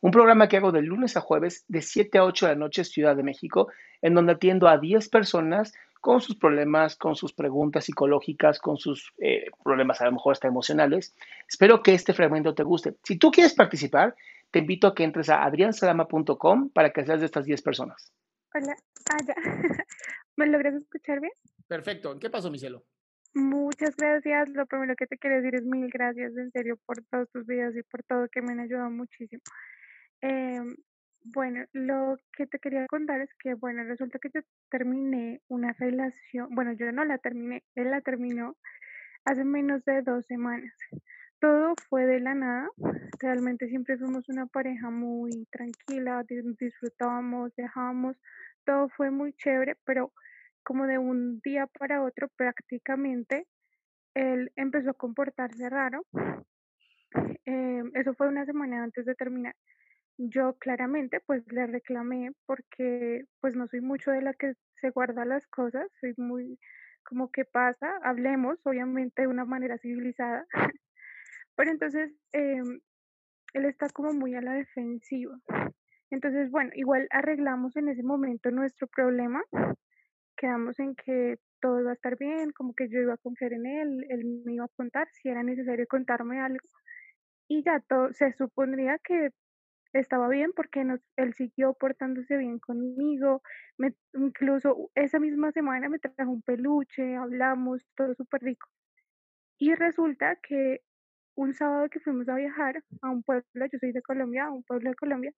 Un 0.00 0.10
programa 0.10 0.48
que 0.48 0.58
hago 0.58 0.72
de 0.72 0.82
lunes 0.82 1.16
a 1.16 1.20
jueves 1.20 1.64
de 1.68 1.82
7 1.82 2.18
a 2.18 2.24
8 2.24 2.46
de 2.46 2.52
la 2.52 2.58
noche 2.58 2.84
Ciudad 2.84 3.16
de 3.16 3.22
México, 3.22 3.68
en 4.02 4.14
donde 4.14 4.32
atiendo 4.32 4.68
a 4.68 4.78
10 4.78 5.08
personas 5.08 5.72
con 6.00 6.20
sus 6.20 6.36
problemas, 6.36 6.96
con 6.96 7.16
sus 7.16 7.32
preguntas 7.32 7.84
psicológicas, 7.84 8.60
con 8.60 8.76
sus 8.76 9.12
eh, 9.18 9.46
problemas 9.64 10.00
a 10.00 10.04
lo 10.04 10.12
mejor 10.12 10.32
hasta 10.32 10.46
emocionales. 10.46 11.16
Espero 11.48 11.82
que 11.82 11.94
este 11.94 12.12
fragmento 12.12 12.54
te 12.54 12.62
guste. 12.62 12.94
Si 13.02 13.18
tú 13.18 13.30
quieres 13.30 13.54
participar, 13.54 14.14
te 14.50 14.60
invito 14.60 14.86
a 14.86 14.94
que 14.94 15.02
entres 15.02 15.28
a 15.30 15.42
adriansalama.com 15.42 16.70
para 16.70 16.90
que 16.90 17.04
seas 17.04 17.20
de 17.20 17.26
estas 17.26 17.44
10 17.44 17.62
personas. 17.62 18.12
Hola, 18.54 18.76
ah, 19.10 19.16
ya. 19.26 19.34
¿Me 20.36 20.46
logras 20.46 20.74
escuchar 20.74 21.20
bien? 21.20 21.32
Perfecto. 21.66 22.18
¿Qué 22.18 22.30
pasó, 22.30 22.50
mi 22.50 22.58
cielo? 22.58 22.84
Muchas 23.34 23.96
gracias. 23.96 24.48
Lo 24.50 24.64
primero 24.66 24.94
que 24.96 25.06
te 25.06 25.18
quiero 25.18 25.36
decir 25.36 25.56
es 25.56 25.64
mil 25.64 25.90
gracias, 25.90 26.36
en 26.36 26.50
serio, 26.52 26.78
por 26.86 27.02
todos 27.10 27.28
tus 27.30 27.46
videos 27.46 27.76
y 27.76 27.82
por 27.82 28.02
todo 28.04 28.28
que 28.28 28.40
me 28.40 28.52
han 28.52 28.60
ayudado 28.60 28.90
muchísimo. 28.90 29.42
Em, 30.22 30.74
bueno, 31.24 31.64
lo 31.72 32.16
que 32.32 32.46
te 32.46 32.58
quería 32.58 32.86
contar 32.88 33.20
es 33.20 33.30
que, 33.40 33.54
bueno, 33.54 33.84
resulta 33.84 34.18
que 34.18 34.30
yo 34.34 34.40
terminé 34.70 35.40
una 35.48 35.72
relación, 35.78 36.48
bueno, 36.54 36.72
yo 36.72 36.92
no 36.92 37.04
la 37.04 37.18
terminé, 37.18 37.64
él 37.74 37.90
la 37.90 38.00
terminó 38.00 38.56
hace 39.24 39.44
menos 39.44 39.84
de 39.84 40.02
dos 40.02 40.26
semanas. 40.26 40.72
Todo 41.40 41.74
fue 41.88 42.06
de 42.06 42.20
la 42.20 42.34
nada, 42.34 42.68
realmente 43.20 43.68
siempre 43.68 43.98
fuimos 43.98 44.28
una 44.28 44.46
pareja 44.46 44.90
muy 44.90 45.46
tranquila, 45.50 46.24
disfrutábamos, 46.58 47.54
viajábamos, 47.56 48.16
todo 48.64 48.88
fue 48.90 49.10
muy 49.10 49.34
chévere, 49.34 49.76
pero 49.84 50.12
como 50.64 50.86
de 50.86 50.98
un 50.98 51.40
día 51.44 51.66
para 51.78 52.02
otro 52.02 52.28
prácticamente, 52.36 53.46
él 54.14 54.50
empezó 54.56 54.90
a 54.90 54.94
comportarse 54.94 55.68
raro. 55.68 56.04
Em, 57.44 57.90
eso 57.94 58.14
fue 58.14 58.28
una 58.28 58.44
semana 58.46 58.82
antes 58.82 59.04
de 59.06 59.14
terminar 59.14 59.54
yo 60.18 60.54
claramente 60.58 61.20
pues 61.20 61.42
le 61.52 61.66
reclamé 61.66 62.32
porque 62.46 63.24
pues 63.40 63.54
no 63.54 63.66
soy 63.68 63.80
mucho 63.80 64.10
de 64.10 64.22
la 64.22 64.34
que 64.34 64.54
se 64.80 64.90
guarda 64.90 65.24
las 65.24 65.46
cosas, 65.48 65.90
soy 66.00 66.14
muy 66.16 66.58
como 67.04 67.30
que 67.30 67.44
pasa, 67.44 67.98
hablemos 68.02 68.58
obviamente 68.64 69.22
de 69.22 69.28
una 69.28 69.44
manera 69.44 69.78
civilizada, 69.78 70.46
pero 71.56 71.70
entonces 71.70 72.12
em, 72.32 72.80
él 73.54 73.64
está 73.64 73.88
como 73.90 74.12
muy 74.12 74.34
a 74.34 74.40
la 74.40 74.54
defensiva. 74.54 75.38
Entonces, 76.10 76.50
bueno, 76.50 76.70
igual 76.74 77.08
arreglamos 77.10 77.76
en 77.76 77.88
ese 77.88 78.02
momento 78.02 78.50
nuestro 78.50 78.86
problema, 78.88 79.42
quedamos 80.36 80.78
en 80.78 80.94
que 80.94 81.38
todo 81.60 81.80
iba 81.80 81.90
a 81.90 81.94
estar 81.94 82.16
bien, 82.18 82.52
como 82.52 82.74
que 82.74 82.88
yo 82.88 83.00
iba 83.00 83.14
a 83.14 83.18
confiar 83.18 83.52
en 83.52 83.66
él, 83.66 84.06
él 84.08 84.42
me 84.44 84.54
iba 84.54 84.64
a 84.64 84.76
contar 84.76 85.08
si 85.12 85.28
era 85.28 85.42
necesario 85.42 85.86
contarme 85.88 86.40
algo 86.40 86.68
y 87.48 87.62
ya 87.62 87.80
todo 87.80 88.12
se 88.12 88.32
supondría 88.32 88.98
que 88.98 89.30
estaba 90.00 90.28
bien 90.28 90.52
porque 90.54 90.84
nos, 90.84 91.00
él 91.16 91.34
siguió 91.34 91.74
portándose 91.74 92.36
bien 92.36 92.58
conmigo, 92.58 93.42
me, 93.78 93.94
incluso 94.14 94.90
esa 94.94 95.18
misma 95.18 95.52
semana 95.52 95.88
me 95.88 95.98
trajo 95.98 96.30
un 96.30 96.42
peluche, 96.42 97.16
hablamos, 97.16 97.86
todo 97.96 98.14
súper 98.14 98.42
rico. 98.42 98.68
Y 99.58 99.74
resulta 99.74 100.36
que 100.36 100.82
un 101.36 101.54
sábado 101.54 101.88
que 101.90 102.00
fuimos 102.00 102.28
a 102.28 102.36
viajar 102.36 102.82
a 103.02 103.10
un 103.10 103.22
pueblo, 103.22 103.44
yo 103.54 103.78
soy 103.78 103.92
de 103.92 104.02
Colombia, 104.02 104.46
a 104.46 104.52
un 104.52 104.64
pueblo 104.64 104.90
de 104.90 104.96
Colombia, 104.96 105.32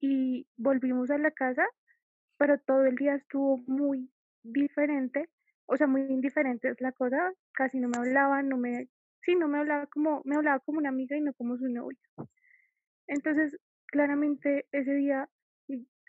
y 0.00 0.46
volvimos 0.56 1.10
a 1.10 1.18
la 1.18 1.30
casa, 1.30 1.66
pero 2.38 2.58
todo 2.58 2.84
el 2.84 2.96
día 2.96 3.14
estuvo 3.14 3.58
muy 3.66 4.10
diferente, 4.42 5.28
o 5.66 5.76
sea, 5.76 5.86
muy 5.86 6.02
indiferente 6.02 6.68
es 6.68 6.80
la 6.80 6.92
cosa, 6.92 7.32
casi 7.52 7.80
no 7.80 7.88
me 7.88 7.98
hablaba, 7.98 8.42
no 8.42 8.56
me, 8.56 8.88
sí, 9.22 9.34
no 9.34 9.48
me 9.48 9.58
hablaba 9.58 9.86
como, 9.86 10.22
me 10.24 10.36
hablaba 10.36 10.60
como 10.60 10.78
una 10.78 10.88
amiga 10.90 11.16
y 11.16 11.20
no 11.20 11.34
como 11.34 11.56
su 11.58 11.68
novio. 11.68 11.98
Entonces, 13.06 13.58
claramente 13.90 14.66
ese 14.72 14.94
día 14.94 15.28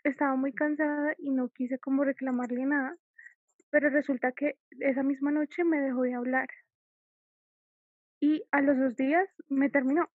estaba 0.04 0.36
muy 0.36 0.52
cansada 0.52 1.14
y 1.18 1.30
no 1.30 1.48
quise 1.50 1.78
como 1.78 2.04
reclamarle 2.04 2.64
nada, 2.64 2.96
pero 3.70 3.90
resulta 3.90 4.32
que 4.32 4.58
esa 4.80 5.02
misma 5.02 5.30
noche 5.30 5.64
me 5.64 5.80
dejó 5.80 6.02
de 6.02 6.14
hablar. 6.14 6.48
Y 8.20 8.42
a 8.50 8.60
los 8.60 8.78
dos 8.78 8.96
días 8.96 9.28
me 9.48 9.70
terminó. 9.70 10.08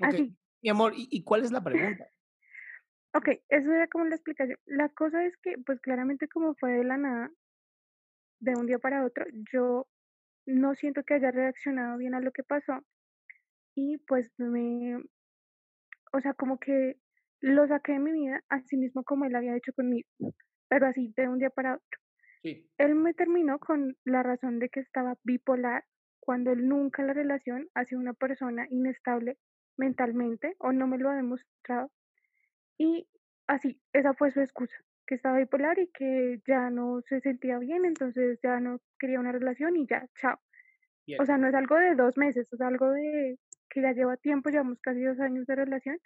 Así. 0.00 0.36
Mi 0.62 0.70
amor, 0.70 0.92
¿y, 0.96 1.22
cuál 1.24 1.44
es 1.44 1.52
la 1.52 1.62
pregunta? 1.62 2.06
ok, 3.14 3.28
eso 3.48 3.72
era 3.72 3.86
como 3.88 4.04
la 4.04 4.16
explicación. 4.16 4.58
La 4.66 4.88
cosa 4.90 5.24
es 5.24 5.36
que, 5.38 5.56
pues 5.64 5.80
claramente 5.80 6.28
como 6.28 6.54
fue 6.54 6.72
de 6.72 6.84
la 6.84 6.96
nada, 6.96 7.30
de 8.40 8.54
un 8.54 8.66
día 8.66 8.78
para 8.78 9.04
otro, 9.04 9.24
yo 9.52 9.86
no 10.46 10.74
siento 10.74 11.02
que 11.04 11.14
haya 11.14 11.30
reaccionado 11.30 11.98
bien 11.98 12.14
a 12.14 12.20
lo 12.20 12.32
que 12.32 12.42
pasó 12.42 12.84
y 13.74 13.98
pues 13.98 14.30
me, 14.38 15.02
o 16.12 16.20
sea, 16.20 16.34
como 16.34 16.58
que 16.58 16.96
lo 17.40 17.66
saqué 17.66 17.92
de 17.92 17.98
mi 17.98 18.12
vida, 18.12 18.42
así 18.48 18.76
mismo 18.76 19.02
como 19.04 19.24
él 19.24 19.34
había 19.34 19.56
hecho 19.56 19.72
conmigo, 19.72 20.08
pero 20.68 20.86
así 20.86 21.12
de 21.16 21.28
un 21.28 21.38
día 21.38 21.50
para 21.50 21.74
otro. 21.74 22.00
Él 22.78 22.94
me 22.94 23.12
terminó 23.12 23.58
con 23.58 23.96
la 24.04 24.22
razón 24.22 24.58
de 24.58 24.68
que 24.70 24.80
estaba 24.80 25.16
bipolar, 25.24 25.84
cuando 26.20 26.52
él 26.52 26.68
nunca 26.68 27.02
la 27.02 27.12
relación 27.12 27.68
ha 27.74 27.84
sido 27.84 28.00
una 28.00 28.14
persona 28.14 28.66
inestable 28.70 29.36
mentalmente 29.76 30.54
o 30.58 30.72
no 30.72 30.86
me 30.86 30.98
lo 30.98 31.10
ha 31.10 31.16
demostrado. 31.16 31.90
Y 32.78 33.08
así, 33.46 33.80
esa 33.92 34.14
fue 34.14 34.30
su 34.30 34.40
excusa, 34.40 34.76
que 35.06 35.14
estaba 35.14 35.38
bipolar 35.38 35.78
y 35.78 35.90
que 35.92 36.40
ya 36.46 36.70
no 36.70 37.02
se 37.02 37.20
sentía 37.20 37.58
bien, 37.58 37.84
entonces 37.84 38.38
ya 38.42 38.60
no 38.60 38.80
quería 38.98 39.20
una 39.20 39.32
relación 39.32 39.76
y 39.76 39.86
ya, 39.86 40.06
chao. 40.20 40.38
O 41.18 41.24
sea, 41.24 41.38
no 41.38 41.48
es 41.48 41.54
algo 41.54 41.76
de 41.76 41.94
dos 41.94 42.16
meses, 42.16 42.52
es 42.52 42.60
algo 42.60 42.90
de 42.92 43.38
que 43.70 43.82
ya 43.82 43.92
lleva 43.92 44.16
tiempo, 44.16 44.50
llevamos 44.50 44.78
casi 44.80 45.02
dos 45.02 45.18
años 45.20 45.46
de 45.46 45.54
relación, 45.54 45.98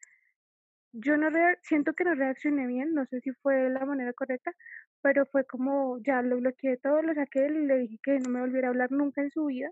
yo 0.93 1.17
no 1.17 1.29
siento 1.63 1.95
que 1.95 2.05
no 2.05 2.15
reaccioné 2.15 2.67
bien, 2.69 2.95
no 2.95 3.05
sé 3.07 3.21
si 3.21 3.33
fue 3.33 3.69
la 3.69 3.85
manera 3.85 4.13
correcta, 4.13 4.53
pero 5.03 5.27
fue 5.27 5.45
como 5.45 5.99
ya 5.99 6.23
lo 6.23 6.37
bloqueé 6.37 6.77
todo, 6.77 7.03
lo 7.03 7.15
saqué 7.15 7.47
y 7.47 7.67
le 7.67 7.79
dije 7.79 7.99
que 8.03 8.19
no 8.21 8.31
me 8.31 8.41
volviera 8.41 8.69
a 8.69 8.71
hablar 8.71 8.93
nunca 8.93 9.21
en 9.21 9.31
su 9.31 9.47
vida. 9.47 9.71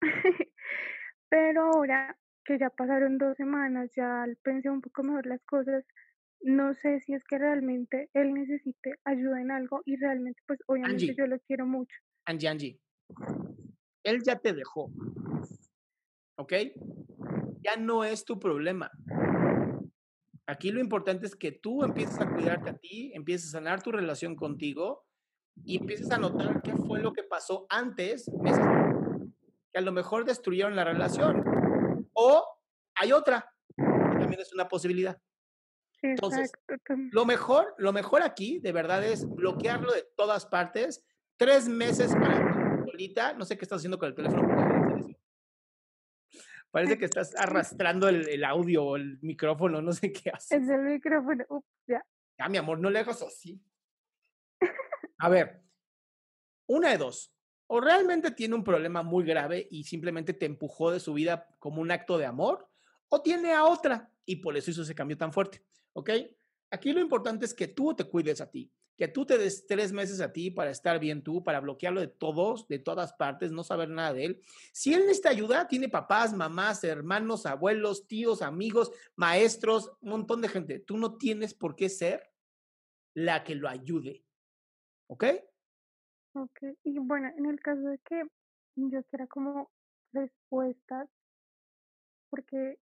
pero 1.28 1.62
ahora 1.62 2.16
que 2.44 2.58
ya 2.58 2.70
pasaron 2.70 3.18
dos 3.18 3.36
semanas, 3.36 3.90
ya 3.94 4.26
pensé 4.42 4.68
un 4.68 4.80
poco 4.80 5.04
mejor 5.04 5.26
las 5.26 5.42
cosas, 5.44 5.84
no 6.40 6.74
sé 6.74 7.00
si 7.00 7.14
es 7.14 7.22
que 7.24 7.38
realmente 7.38 8.10
él 8.12 8.34
necesite 8.34 8.96
ayuda 9.04 9.40
en 9.40 9.52
algo 9.52 9.82
y 9.84 9.96
realmente 9.96 10.42
pues 10.46 10.58
obviamente 10.66 11.14
yo 11.14 11.26
lo 11.26 11.38
quiero 11.40 11.66
mucho. 11.66 11.96
Angie, 12.24 12.48
Angie, 12.48 12.80
él 14.02 14.22
ya 14.24 14.40
te 14.40 14.52
dejó. 14.52 14.90
¿Ok? 16.36 16.52
Ya 17.62 17.76
no 17.76 18.04
es 18.04 18.24
tu 18.24 18.38
problema. 18.38 18.90
Aquí 20.46 20.70
lo 20.70 20.80
importante 20.80 21.26
es 21.26 21.36
que 21.36 21.52
tú 21.52 21.84
empieces 21.84 22.20
a 22.20 22.28
cuidarte 22.28 22.70
a 22.70 22.76
ti, 22.76 23.12
empieces 23.14 23.48
a 23.48 23.58
sanar 23.58 23.82
tu 23.82 23.92
relación 23.92 24.34
contigo 24.34 25.04
y 25.64 25.78
empieces 25.78 26.10
a 26.10 26.18
notar 26.18 26.62
qué 26.62 26.74
fue 26.74 27.00
lo 27.00 27.12
que 27.12 27.22
pasó 27.22 27.66
antes, 27.70 28.30
que 29.72 29.78
a 29.78 29.82
lo 29.82 29.92
mejor 29.92 30.24
destruyeron 30.24 30.74
la 30.74 30.84
relación. 30.84 31.44
O 32.12 32.44
hay 32.94 33.12
otra, 33.12 33.50
que 33.76 34.18
también 34.18 34.40
es 34.40 34.52
una 34.52 34.68
posibilidad. 34.68 35.16
Entonces, 36.02 36.50
lo 37.12 37.24
mejor, 37.24 37.74
lo 37.78 37.92
mejor 37.92 38.22
aquí, 38.22 38.58
de 38.58 38.72
verdad, 38.72 39.04
es 39.04 39.24
bloquearlo 39.24 39.92
de 39.92 40.04
todas 40.16 40.46
partes, 40.46 41.04
tres 41.36 41.68
meses 41.68 42.12
para 42.12 42.82
solita. 42.84 43.34
No 43.34 43.44
sé 43.44 43.56
qué 43.56 43.64
estás 43.64 43.78
haciendo 43.78 43.98
con 43.98 44.08
el 44.08 44.14
teléfono. 44.16 44.48
pero 44.48 44.52
deja 44.52 44.72
de 44.72 44.86
hacer 44.86 44.98
eso. 44.98 45.18
Parece 46.72 46.98
que 46.98 47.04
estás 47.14 47.36
arrastrando 47.36 48.08
el, 48.08 48.28
el 48.28 48.44
audio 48.44 48.84
o 48.84 48.96
el 48.96 49.20
micrófono, 49.22 49.80
no 49.80 49.92
sé 49.92 50.10
qué 50.10 50.30
haces. 50.30 50.62
Es 50.62 50.68
el 50.68 50.80
micrófono. 50.80 51.44
Ups, 51.48 51.68
ya. 51.86 52.04
Ya, 52.38 52.48
mi 52.48 52.58
amor, 52.58 52.80
no 52.80 52.90
le 52.90 52.98
hagas 52.98 53.22
así. 53.22 53.62
A 55.18 55.28
ver, 55.28 55.62
una 56.66 56.90
de 56.90 56.98
dos. 56.98 57.32
O 57.68 57.80
realmente 57.80 58.32
tiene 58.32 58.54
un 58.54 58.64
problema 58.64 59.02
muy 59.02 59.24
grave 59.24 59.68
y 59.70 59.84
simplemente 59.84 60.34
te 60.34 60.46
empujó 60.46 60.90
de 60.90 60.98
su 60.98 61.14
vida 61.14 61.48
como 61.58 61.80
un 61.80 61.90
acto 61.90 62.18
de 62.18 62.26
amor, 62.26 62.68
o 63.08 63.22
tiene 63.22 63.52
a 63.52 63.64
otra 63.64 64.10
y 64.24 64.36
por 64.36 64.56
eso 64.56 64.70
hizo 64.70 64.82
ese 64.82 64.94
cambio 64.94 65.16
tan 65.16 65.32
fuerte. 65.32 65.64
¿Ok? 65.92 66.10
Aquí 66.70 66.92
lo 66.92 67.00
importante 67.00 67.44
es 67.44 67.54
que 67.54 67.68
tú 67.68 67.94
te 67.94 68.04
cuides 68.04 68.40
a 68.40 68.50
ti, 68.50 68.72
que 69.02 69.08
tú 69.08 69.26
te 69.26 69.36
des 69.36 69.66
tres 69.66 69.92
meses 69.92 70.20
a 70.20 70.32
ti 70.32 70.52
para 70.52 70.70
estar 70.70 71.00
bien 71.00 71.24
tú, 71.24 71.42
para 71.42 71.58
bloquearlo 71.58 72.00
de 72.00 72.06
todos, 72.06 72.68
de 72.68 72.78
todas 72.78 73.12
partes, 73.12 73.50
no 73.50 73.64
saber 73.64 73.88
nada 73.88 74.12
de 74.12 74.26
él. 74.26 74.42
Si 74.72 74.94
él 74.94 75.00
necesita 75.00 75.30
ayuda, 75.30 75.66
tiene 75.66 75.88
papás, 75.88 76.32
mamás, 76.32 76.84
hermanos, 76.84 77.44
abuelos, 77.44 78.06
tíos, 78.06 78.42
amigos, 78.42 78.92
maestros, 79.16 79.90
un 80.02 80.10
montón 80.10 80.40
de 80.40 80.46
gente. 80.46 80.78
Tú 80.78 80.98
no 80.98 81.16
tienes 81.16 81.52
por 81.52 81.74
qué 81.74 81.88
ser 81.88 82.30
la 83.12 83.42
que 83.42 83.56
lo 83.56 83.68
ayude. 83.68 84.24
¿Ok? 85.08 85.24
Ok. 86.34 86.62
Y 86.84 86.96
bueno, 87.00 87.28
en 87.36 87.46
el 87.46 87.58
caso 87.58 87.80
de 87.80 87.98
que 88.08 88.22
yo 88.76 89.02
quiera 89.10 89.26
como 89.26 89.68
respuestas, 90.12 91.08
porque 92.30 92.78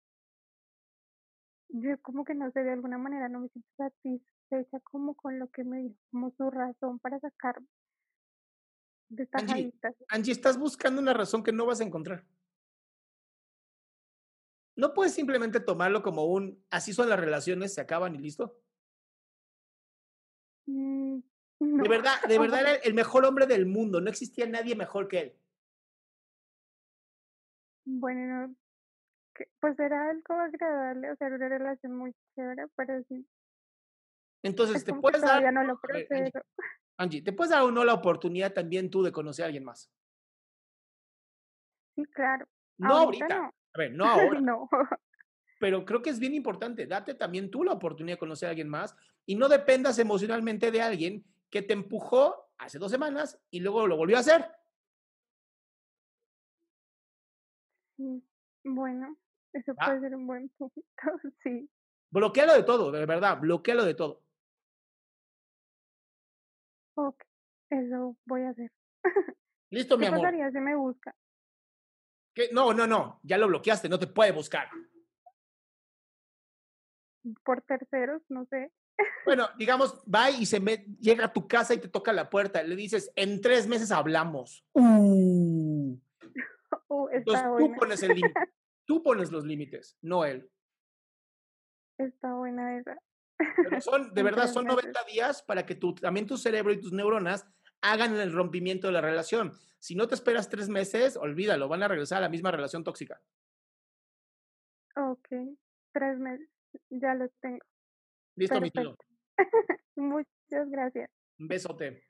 yo 1.70 2.02
como 2.02 2.26
que 2.26 2.34
no 2.34 2.50
sé, 2.54 2.64
de 2.64 2.72
alguna 2.72 2.98
manera 2.98 3.30
no 3.30 3.42
me 3.42 3.50
siento 3.50 3.70
satisfecha 3.78 4.37
como 4.84 5.16
con 5.16 5.40
lo 5.40 5.50
que 5.50 5.64
me 5.64 5.82
dijo, 5.84 5.96
como 6.12 6.32
su 6.32 6.50
razón 6.50 7.00
para 7.00 7.20
sacarme 7.20 7.68
de 9.10 9.24
esta 9.24 9.40
Angie. 9.40 9.74
Angie, 10.10 10.34
estás 10.34 10.58
buscando 10.58 11.02
una 11.02 11.14
razón 11.14 11.44
que 11.44 11.52
no 11.52 11.66
vas 11.66 11.82
a 11.82 11.84
encontrar. 11.84 12.26
No 14.76 14.94
puedes 14.94 15.14
simplemente 15.14 15.60
tomarlo 15.60 16.04
como 16.04 16.26
un, 16.26 16.64
así 16.70 16.94
son 16.94 17.10
las 17.10 17.20
relaciones, 17.20 17.74
se 17.74 17.82
acaban 17.82 18.16
y 18.16 18.20
listo. 18.20 18.60
Mm, 20.68 21.20
De 21.60 21.90
verdad, 21.90 22.22
de 22.28 22.38
verdad 22.38 22.62
era 22.62 22.76
el 22.76 22.94
mejor 22.94 23.26
hombre 23.26 23.48
del 23.48 23.66
mundo, 23.66 24.00
no 24.00 24.10
existía 24.10 24.46
nadie 24.46 24.76
mejor 24.76 25.08
que 25.08 25.20
él. 25.20 25.34
Bueno, 27.86 28.54
pues 29.60 29.80
era 29.80 30.12
algo 30.12 30.34
agradable, 30.36 31.12
o 31.12 31.16
sea, 31.16 31.28
era 31.28 31.38
una 31.38 31.50
relación 31.50 31.96
muy 31.96 32.14
chévere, 32.36 32.68
pero 32.76 33.02
sí, 33.08 33.26
Entonces, 34.44 34.78
es 34.78 34.86
te 34.86 34.94
puedes 34.94 35.22
dar, 35.22 35.52
no 35.54 35.64
lo 35.64 35.74
a 35.74 35.80
ver, 35.94 36.32
Angie, 36.98 37.22
te 37.22 37.34
puedes 37.34 37.52
dar 37.52 37.64
o 37.64 37.72
no 37.72 37.84
la 37.84 37.94
oportunidad 37.94 38.54
también 38.54 38.90
tú 38.90 39.04
de 39.04 39.12
conocer 39.12 39.44
a 39.44 39.46
alguien 39.48 39.64
más. 39.64 39.92
Sí, 41.96 42.04
claro. 42.14 42.48
No 42.78 42.96
Ahorita 42.96 43.26
ahorita, 43.26 43.42
no. 43.42 43.54
a 43.74 43.78
ver, 43.78 43.92
no 43.94 44.06
ahora, 44.10 44.42
No. 44.42 44.70
pero 45.60 45.86
creo 45.86 46.02
que 46.02 46.12
es 46.12 46.20
bien 46.20 46.34
importante, 46.34 46.86
date 46.86 47.16
también 47.16 47.50
tú 47.50 47.64
la 47.64 47.74
oportunidad 47.74 48.16
de 48.16 48.20
conocer 48.20 48.48
a 48.48 48.50
alguien 48.52 48.70
más 48.70 48.96
y 49.26 49.36
no 49.36 49.50
dependas 49.50 49.98
emocionalmente 50.00 50.72
de 50.72 50.82
alguien 50.82 51.26
que 51.50 51.62
te 51.62 51.74
empujó 51.74 52.52
hace 52.58 52.78
dos 52.80 52.92
semanas 52.92 53.40
y 53.50 53.60
luego 53.60 53.88
lo 53.88 53.98
volvió 53.98 54.18
a 54.18 54.22
hacer. 54.22 54.46
Sí, 57.98 58.24
Bueno, 58.64 59.18
eso 59.54 59.74
¿Va? 59.74 59.86
puede 59.86 60.02
ser 60.02 60.16
un 60.16 60.28
buen 60.28 60.50
punto, 60.50 60.82
sí. 61.44 61.70
Bloquealo 62.12 62.54
de 62.54 62.64
todo, 62.64 62.92
de 62.92 63.06
verdad, 63.06 63.40
bloquealo 63.40 63.84
de 63.84 63.94
todo. 63.96 64.27
Ok, 66.98 67.24
eso 67.70 68.18
voy 68.26 68.42
a 68.44 68.50
hacer. 68.50 68.72
Listo, 69.70 69.98
mi 69.98 70.02
¿Qué 70.04 70.08
amor. 70.08 70.22
pasaría 70.22 70.52
si 70.52 70.60
me 70.60 70.76
busca? 70.76 71.16
¿Qué? 72.34 72.50
No, 72.52 72.74
no, 72.74 72.88
no, 72.88 73.20
ya 73.24 73.38
lo 73.38 73.48
bloqueaste, 73.48 73.88
no 73.90 74.00
te 74.00 74.08
puede 74.08 74.32
buscar. 74.32 74.68
Por 77.44 77.62
terceros, 77.64 78.22
no 78.30 78.46
sé. 78.46 78.72
Bueno, 79.26 79.48
digamos, 79.58 80.04
va 80.04 80.30
y 80.32 80.46
se 80.46 80.60
met- 80.62 80.86
llega 81.00 81.26
a 81.26 81.34
tu 81.34 81.48
casa 81.48 81.74
y 81.74 81.80
te 81.80 81.88
toca 81.88 82.14
la 82.14 82.30
puerta. 82.30 82.64
Le 82.64 82.76
dices, 82.76 83.12
en 83.16 83.42
tres 83.42 83.68
meses 83.68 83.92
hablamos. 83.92 84.66
Uh. 84.74 85.98
Uh, 86.90 87.10
Entonces 87.12 87.44
tú 87.58 87.74
pones 87.76 88.02
el 88.04 88.14
límite. 88.16 88.40
Tú 88.86 89.04
pones 89.04 89.30
los 89.32 89.46
límites, 89.46 89.98
no 90.02 90.24
él. 90.24 90.50
Está 91.98 92.34
buena 92.34 92.78
esa. 92.78 92.98
Pero 93.38 93.82
son, 93.82 94.14
de 94.14 94.24
verdad, 94.24 94.48
son 94.48 94.66
meses. 94.66 94.84
90 94.84 95.04
días 95.06 95.42
para 95.44 95.66
que 95.66 95.76
tu, 95.76 95.94
también 95.96 96.26
tu 96.26 96.38
cerebro 96.38 96.72
y 96.72 96.82
tus 96.82 96.92
neuronas 96.92 97.48
hagan 97.82 98.16
el 98.16 98.34
rompimiento 98.34 98.88
de 98.88 98.94
la 98.94 99.02
relación. 99.02 99.54
Si 99.80 99.96
no 99.96 100.08
te 100.08 100.16
esperas 100.16 100.50
tres 100.50 100.70
meses, 100.70 101.18
olvídalo, 101.18 101.68
van 101.68 101.84
a 101.84 101.88
regresar 101.88 102.20
a 102.20 102.22
la 102.22 102.30
misma 102.30 102.52
relación 102.52 102.84
tóxica. 102.84 103.22
Ok, 104.96 105.28
tres 105.94 106.18
meses, 106.18 106.50
ya 106.90 107.14
los 107.14 107.32
tengo. 107.40 107.64
Listo, 108.36 108.60
mi 108.60 108.72
tío. 108.72 108.98
Muchas 109.96 110.70
gracias. 110.70 111.10
Un 111.40 111.48
besote. 111.48 112.04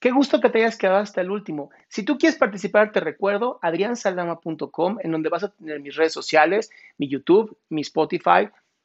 Qué 0.00 0.10
gusto 0.10 0.40
que 0.40 0.50
te 0.50 0.58
hayas 0.58 0.76
quedado 0.76 0.98
hasta 0.98 1.22
el 1.22 1.30
último. 1.30 1.70
Si 1.88 2.04
tú 2.04 2.18
quieres 2.18 2.38
participar, 2.38 2.92
te 2.92 3.00
recuerdo 3.00 3.58
adriansaldama.com, 3.62 4.98
en 5.00 5.10
donde 5.10 5.30
vas 5.30 5.44
a 5.44 5.54
tener 5.54 5.80
mis 5.80 5.96
redes 5.96 6.12
sociales, 6.12 6.70
mi 6.98 7.08
YouTube, 7.08 7.56
mi 7.70 7.80
Spotify, 7.80 8.50